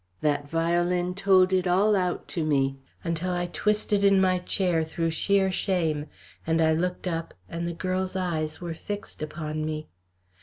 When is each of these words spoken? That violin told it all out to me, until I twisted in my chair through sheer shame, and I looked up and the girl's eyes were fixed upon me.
That 0.21 0.49
violin 0.49 1.13
told 1.13 1.53
it 1.53 1.67
all 1.67 1.95
out 1.95 2.27
to 2.29 2.43
me, 2.43 2.79
until 3.03 3.29
I 3.33 3.45
twisted 3.45 4.03
in 4.03 4.19
my 4.19 4.39
chair 4.39 4.83
through 4.83 5.11
sheer 5.11 5.51
shame, 5.51 6.07
and 6.47 6.59
I 6.59 6.73
looked 6.73 7.07
up 7.07 7.35
and 7.47 7.67
the 7.67 7.73
girl's 7.73 8.15
eyes 8.15 8.59
were 8.59 8.73
fixed 8.73 9.21
upon 9.21 9.63
me. 9.63 9.89